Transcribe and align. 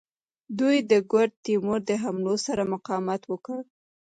دوی 0.59 0.77
د 0.91 0.93
ګوډ 1.11 1.29
تیمور 1.43 1.79
د 1.89 1.91
حملو 2.03 2.35
سره 2.45 2.61
مقاومت 2.73 3.21
وکړ. 3.27 3.59